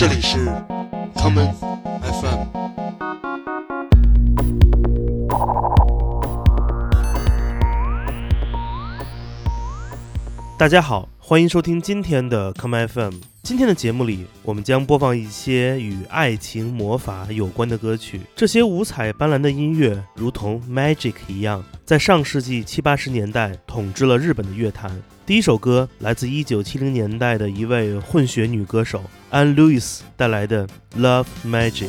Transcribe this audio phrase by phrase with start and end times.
[0.00, 0.38] 这里是
[1.14, 1.52] common
[2.00, 2.46] FM。
[10.56, 13.29] 大家好，欢迎收听今天的 Come FM。
[13.42, 18.20] 今天的节目里，我们将播放一些与爱情魔法有关的歌曲。
[18.36, 25.02] 这些五彩斑斓的音乐，如同 magic 一样，在上世纪七八十年代统治了日本的乐坛。
[25.24, 30.66] 第一首歌来自一九七零年代的一位混血女歌手 Anne Lewis 带来的
[30.98, 31.88] 《Love Magic》。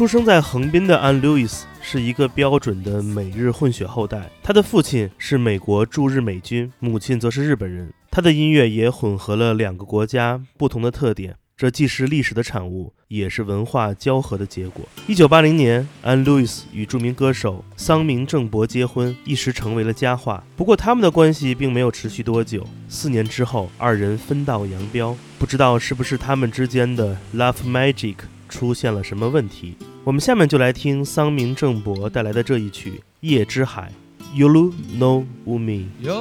[0.00, 7.92] 出生在横滨的安·路易斯是一个标准的美日混血后代，他的父亲是美国驻日美军，母亲则是日本人。
[8.10, 11.36] 他的音乐也混合了两个国家不同的特点。
[11.54, 14.88] 这既是历史的产物，也是文化交合的结果。
[15.06, 20.42] 一九八零年，安·路易斯与著名歌手桑明·正博结婚，一时成为了佳话。
[20.56, 22.66] 不过，他们的关系并没有持续多久。
[22.88, 25.14] 四年之后，二人分道扬镳。
[25.38, 28.16] 不知道是不是他们之间的 love magic
[28.48, 29.76] 出现了什么问题？
[30.03, 32.91] 我們下面就來聽桑明正博帶來的這一曲《
[33.21, 33.91] 夜之海》，
[34.39, 35.85] Yulu no Umi。
[35.99, 36.11] 夜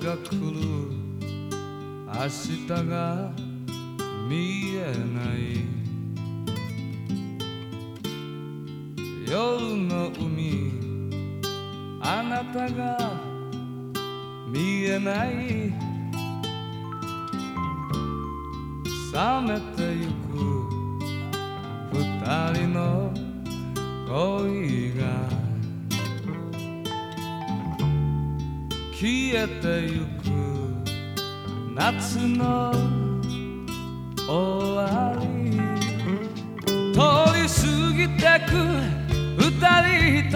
[0.00, 1.10] が来る
[2.06, 3.30] 明日が
[4.28, 5.64] 見えない
[9.26, 9.32] 夜
[9.86, 10.72] の海
[12.02, 12.98] あなたが
[14.52, 15.72] 見えない
[19.12, 20.30] 冷めてゆく
[21.92, 23.23] 二人の
[24.07, 25.03] 恋が
[28.93, 29.63] 消えて
[29.93, 30.25] ゆく
[31.75, 32.71] 夏の
[34.27, 35.25] 終わり。
[36.95, 37.01] 通
[37.33, 37.59] り過
[37.93, 38.55] ぎてく
[39.37, 39.49] 二
[40.21, 40.35] 人と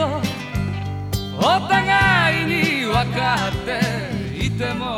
[1.37, 4.97] お互いに分かっていても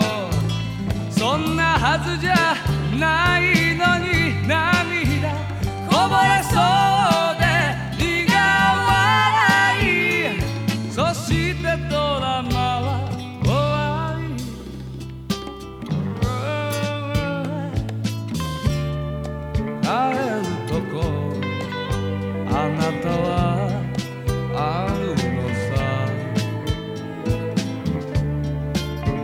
[1.12, 2.56] そんなはずじゃ
[3.00, 5.30] ないのに涙
[5.88, 6.58] こぼれそ
[6.88, 6.91] う
[23.10, 23.82] は
[24.56, 25.72] あるのさ。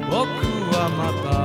[0.10, 0.18] 僕
[0.74, 1.00] はま
[1.32, 1.37] た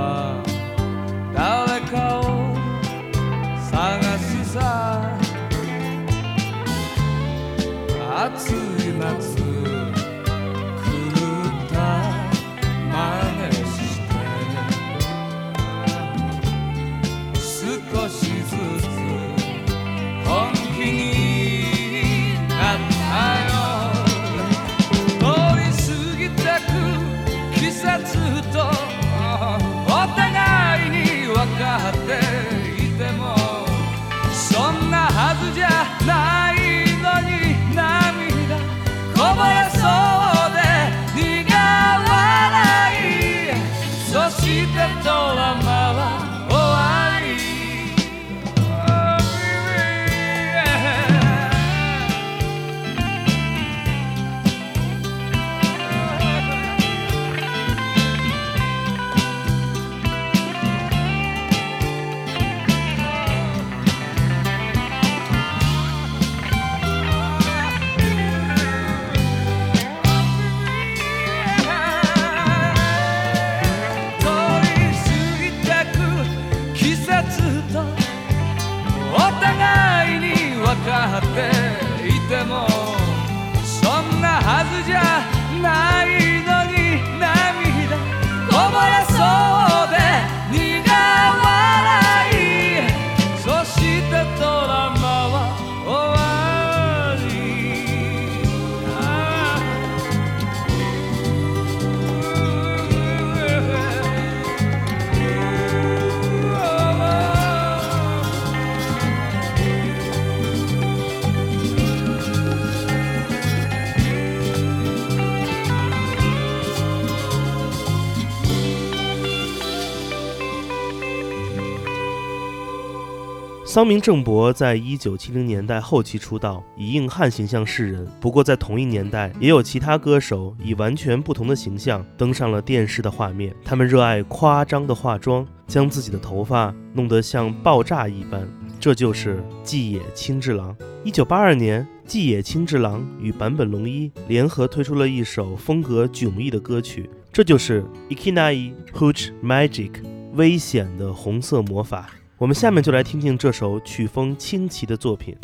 [123.72, 128.06] 桑明正博在一九七零年代后期出道，以硬汉形象示人。
[128.20, 133.56] 不过在同一年代，也有其他歌手以完全不同的形象登上了电视的画面。
[133.64, 138.46] 他们热爱夸张的化妆，将自己的头发弄得像爆炸一般。
[138.78, 140.76] 这就是纪野清治郎。
[141.02, 147.82] 一九八二年，纪野清治郎与坂本龙一联合推出了一首风格迥异的歌曲，这就是
[148.14, 149.92] 《Ikinai Hooch Magic》
[150.34, 152.10] 危险的红色魔法。
[152.42, 155.36] 我们下面就来听听这首曲风清奇的作品。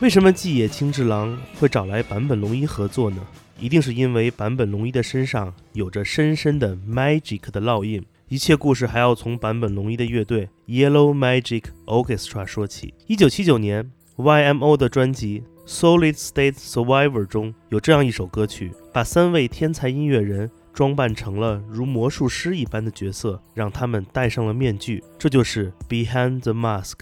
[0.00, 3.16] 为什么纪野清志郎会找来坂本龙一合作呢？
[3.58, 8.04] 一定是因为坂本龙一的身上有着深深的 magic 的烙印。
[8.28, 12.92] 一切故事还要从坂本龙一的乐队 Yellow Magic Orchestra 说起。
[13.06, 25.02] 一九七九年，YMO 的专辑《Solid State Survivor》中有这样一首歌曲，把三位天才音乐人装扮成了如魔术师一般的角色，让他们戴上了面具。
[25.18, 26.92] 这就是《Behind the Mask》。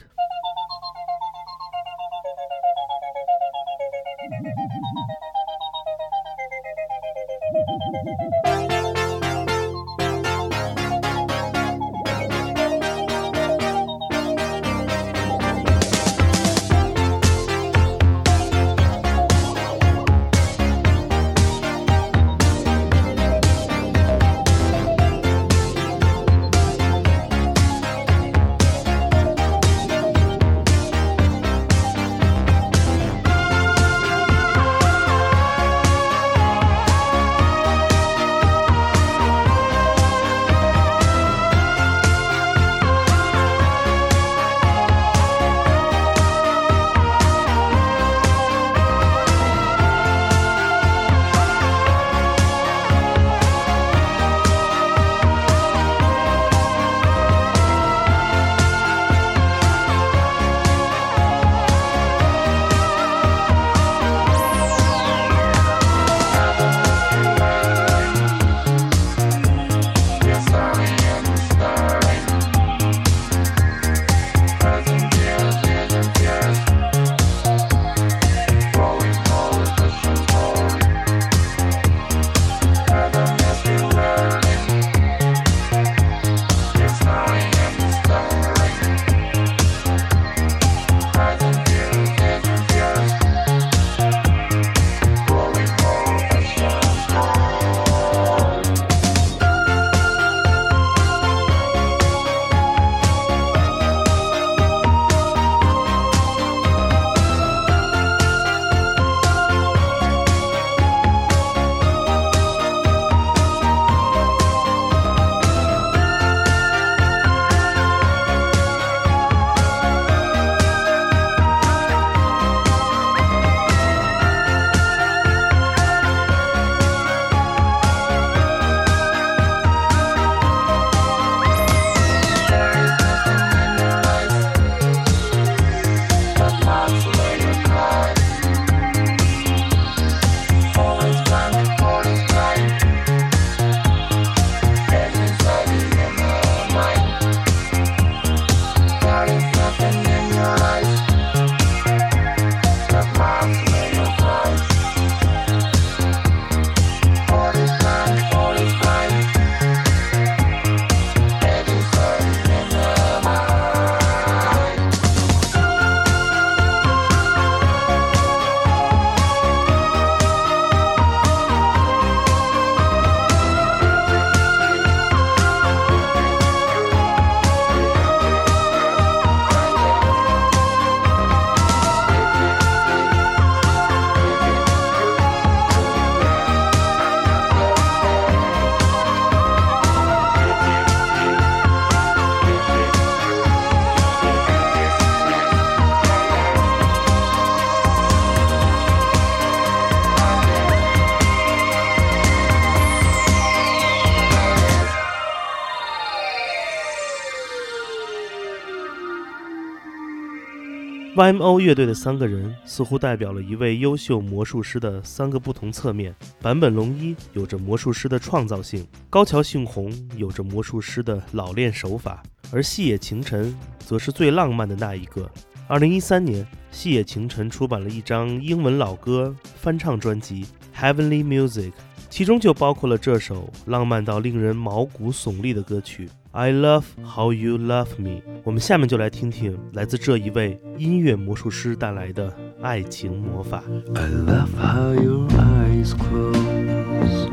[211.24, 211.58] M.O.
[211.58, 216.14] 乐队的三个人似乎代表了一位优秀魔术师的三个不同侧面。
[216.42, 225.26] 坂本龙一有着魔术师的创造性，高桥幸宏有着魔术师的老练手法，而细野晴臣则是最浪漫的那一个。
[225.66, 230.44] 二零一三年，细野晴臣出版了一张英文老歌翻唱专辑
[230.78, 231.70] 《Heavenly Music》，
[232.10, 236.10] 其中就包括了这首浪漫到令人毛骨悚立的歌曲。
[236.36, 238.20] I love how you love me。
[238.42, 243.62] 我们下面就来听听来自这一位音乐魔术师带来的爱情魔法。
[243.94, 247.28] I love how your eyes close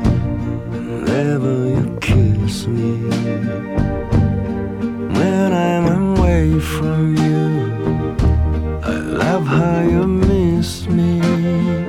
[0.70, 3.10] whenever you kiss me.
[5.12, 8.14] When I'm away from you,
[8.84, 11.81] I love how you miss me.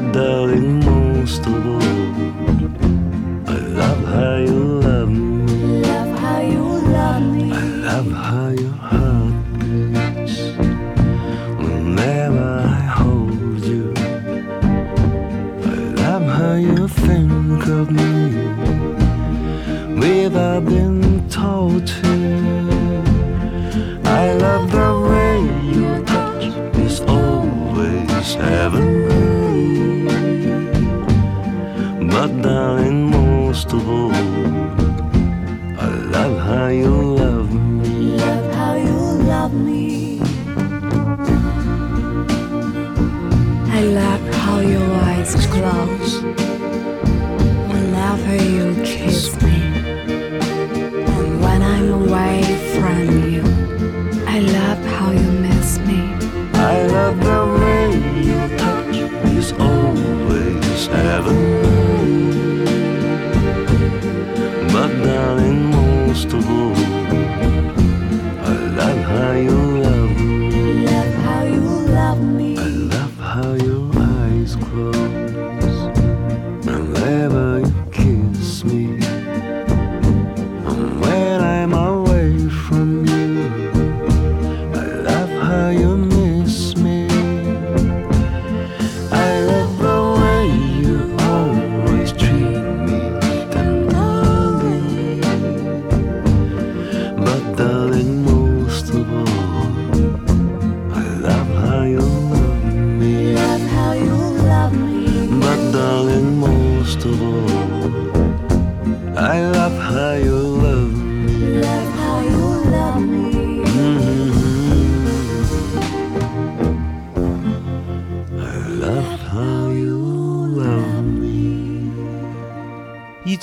[0.00, 1.82] dal darling, most of all.
[3.46, 5.82] I love how you love me.
[5.82, 6.64] Love how you
[6.98, 7.52] love me.
[7.52, 10.38] I love how your heart beats.
[11.62, 13.94] Whenever I hold you,
[15.62, 18.12] I love how you think of me.
[20.00, 22.12] Without being told to,
[24.04, 25.34] I love the way
[25.72, 26.44] you touch.
[26.82, 29.03] It's always heaven.
[32.44, 34.12] Darling, most of all,
[35.80, 38.18] I love how you love me.
[38.18, 38.98] Love how you
[39.32, 40.20] love me.
[43.70, 46.20] I love how your eyes close
[47.72, 48.73] whenever you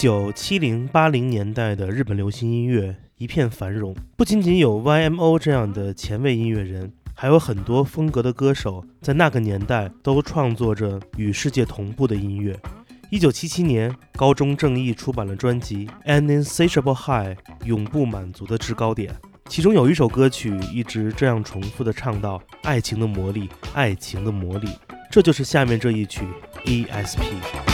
[0.01, 12.59] 九七零八零年代的日本流行音乐一片繁荣，不仅仅有 YMO 这样的前卫音乐人，还有很多风格的歌手在那个年代都创作着与世界同步的音乐。
[13.11, 17.35] 一九七七年，高中正义出版了专辑《An Insatiable High》，
[17.65, 19.15] 永不满足的制高点。
[19.49, 24.67] 其中有一首歌曲一直这样重复的唱到：“爱情的魔力，爱情的魔力。”
[25.11, 26.23] 这就是下面这一曲
[26.65, 27.70] ESP。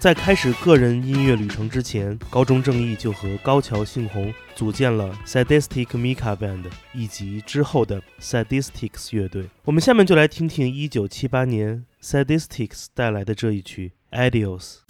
[0.00, 9.44] 在开始个人音乐旅程之前，高中正义就和高桥幸宏组建了 Sadistic Mika Band 以及之后的 Sadistics 乐队。
[9.62, 14.89] 我们下面就来听听1978年 Sadistics 带来的这一曲 Adios。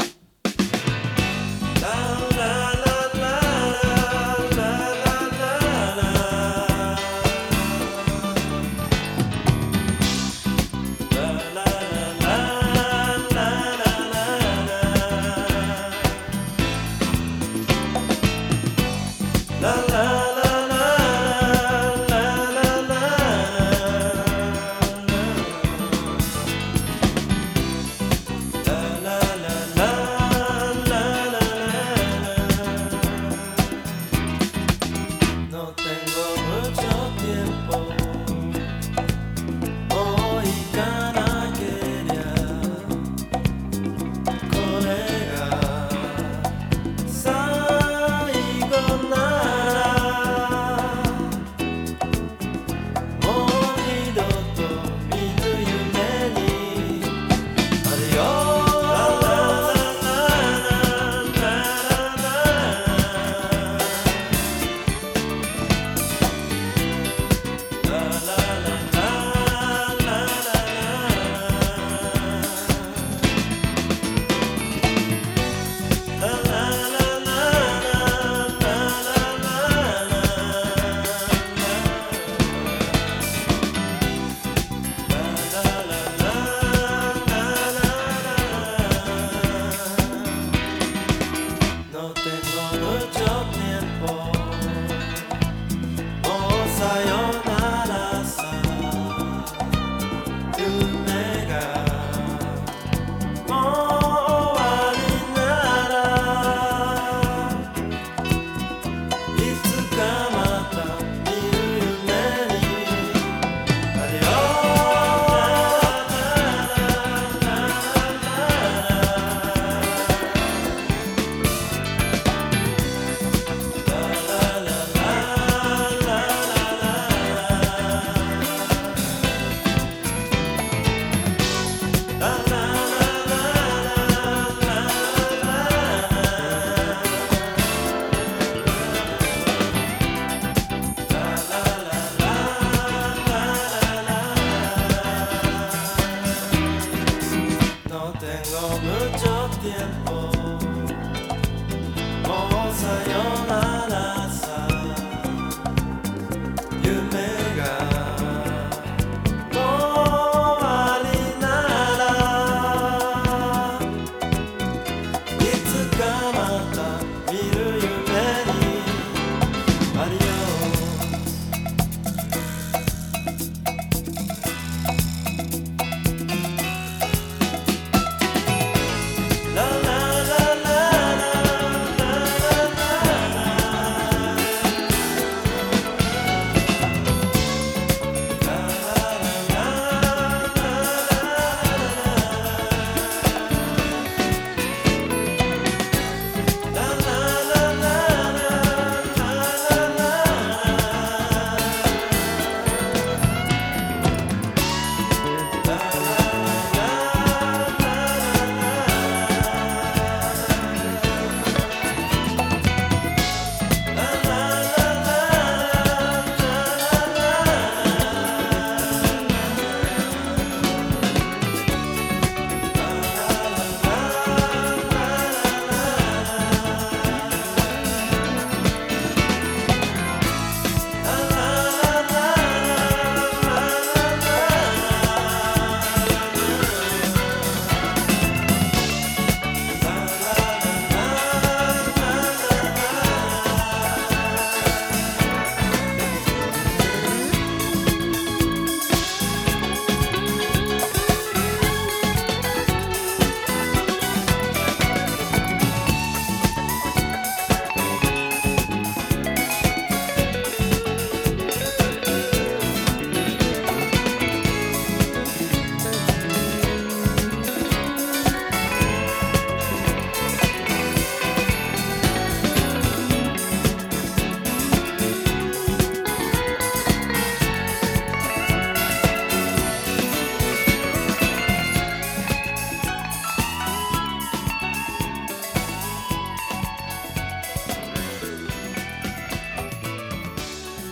[92.03, 92.60] nothing.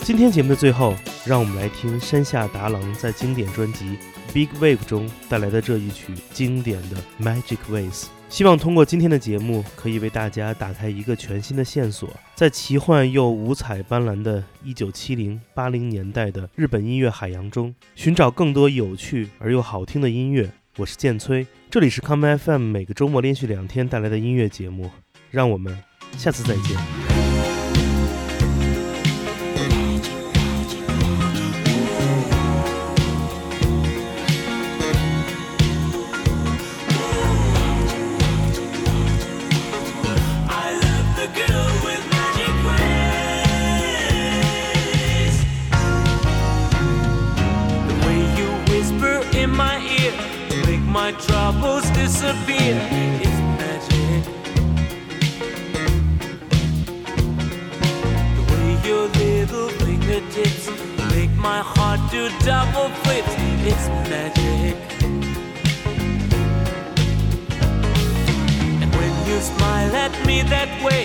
[0.08, 0.94] 今天节目的最后，
[1.26, 3.84] 让我们来听山下达郎在经典专辑
[4.32, 7.92] 《Big Wave》中带来的这一曲经典的《Magic Ways》。
[8.30, 20.50] 希望通过今天的节目，可以为大家打开一个全新的线索，在奇幻又五彩斑斓的1970、80年代的日本音乐海洋中，寻找更多有趣而又好听的音乐。
[20.78, 24.90] 我是剑崔，这里是康麦 FM，每个周末连续两天带来的音乐节目。
[25.30, 25.78] 让我们
[26.16, 27.07] 下次再见。
[52.18, 52.74] Disappear.
[53.22, 54.22] It's magic.
[58.34, 60.64] The way your little fingertips
[61.12, 63.34] make my heart do double flips.
[63.70, 64.76] It's magic.
[68.82, 71.02] And when you smile at me that way,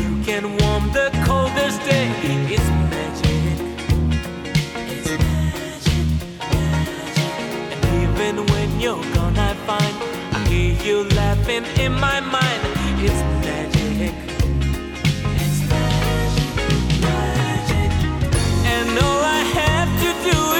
[0.00, 2.08] you can warm the coldest day.
[2.54, 3.58] It's magic.
[4.88, 6.06] It's magic,
[6.50, 7.34] magic.
[7.72, 9.25] And even when you're gone,
[10.86, 12.62] you laughing in my mind.
[13.02, 14.14] It's magic.
[15.42, 17.90] It's magic, magic.
[18.74, 20.55] And all I have to do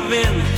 [0.00, 0.57] giving